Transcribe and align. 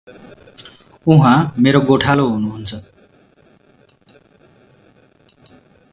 उहाँ 1.07 1.35
मेरो 1.59 1.79
गोठालो 1.81 2.27
हुनुहुन्छ। 2.27 2.81